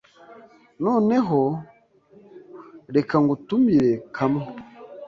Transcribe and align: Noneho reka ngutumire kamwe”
Noneho 0.83 1.39
reka 2.95 3.15
ngutumire 3.23 3.91
kamwe” 4.15 4.43